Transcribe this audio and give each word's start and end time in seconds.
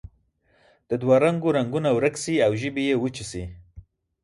د 0.89 0.91
دوه 1.01 1.15
رنګو 1.23 1.49
رنګونه 1.57 1.89
ورک 1.93 2.15
شي 2.23 2.35
او 2.45 2.51
ژبې 2.61 2.83
یې 2.89 2.95
وچې 3.01 3.25
شي. 3.31 3.43